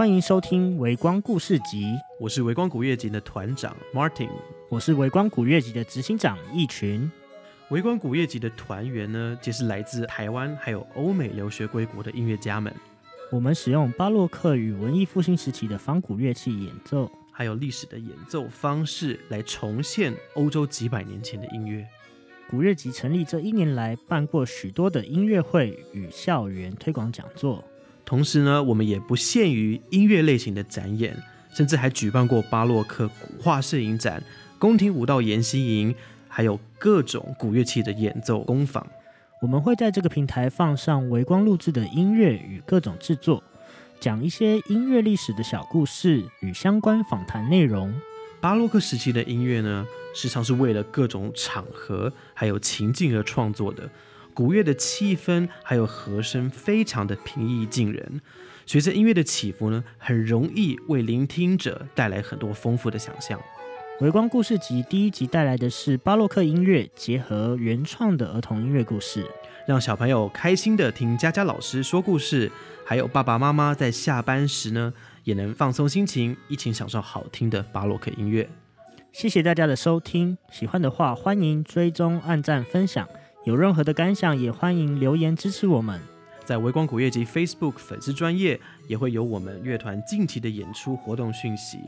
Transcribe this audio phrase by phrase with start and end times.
[0.00, 1.84] 欢迎收听《微光故事集》，
[2.18, 4.30] 我是微光古乐集的团长 Martin，
[4.70, 7.12] 我是微光古乐集的执行长易群。
[7.68, 12.74] 微光古乐集的团员呢，皆是来自台湾还有欧美留学归国的音乐家们。
[13.30, 21.86] 我们使用巴洛克与文艺复兴时期的仿古乐器演奏，还有历史的演奏方式，来重现欧洲几百年前的音乐。
[22.48, 27.62] 古乐集成立这一年来，办过许多的音乐会与校园推广讲座。
[28.10, 31.16] 同时呢，我们也不限于音乐类型的展演，
[31.54, 34.20] 甚至还举办过巴洛克古画摄影展、
[34.58, 35.94] 宫廷舞蹈研习营，
[36.26, 38.84] 还有各种古乐器的演奏工坊。
[39.40, 43.40] 我们会在这个平台放上微光录制的音乐与各种制作，
[44.00, 47.94] 讲一些音乐历史的小故事与相关访谈内容。
[48.40, 49.86] 巴洛克时期的音乐呢，
[50.16, 53.88] 时常是为了各种场合还有情境而创作的。
[54.34, 58.20] 古乐的气氛还有和声非常的平易近人，
[58.66, 63.40] 随着音乐的起伏呢，很容易为聆听者带来很多丰富的想象。
[64.00, 69.26] 微光故事集第一集带来的是巴洛克音乐结合原创的儿童音乐故事，
[69.66, 72.50] 让小朋友开心的听佳佳老师说故事，
[72.86, 74.94] 还有爸爸妈妈在下班时呢，
[75.24, 78.48] 也能放松心情，一起享受好听的巴洛克音乐。
[79.12, 83.06] 谢谢大家的收听，喜欢的话欢迎追踪、按赞、分享。
[83.50, 86.00] 有任何的感想，也欢迎留言支持我们。
[86.44, 91.80] 在微光古乐集 Facebook 粉丝专业也会有我们乐团近期的演出活动讯息，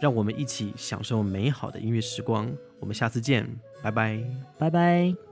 [0.00, 2.50] 让我们一起享受美好的音乐时光。
[2.78, 3.46] 我们下次见，
[3.82, 4.24] 拜拜，
[4.58, 5.29] 拜拜。